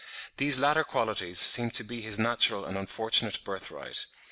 These 0.37 0.57
latter 0.57 0.83
qualities 0.83 1.37
seem 1.39 1.69
to 1.77 1.83
be 1.83 2.01
his 2.01 2.17
natural 2.17 2.65
and 2.65 2.75
unfortunate 2.75 3.37
birthright. 3.43 4.07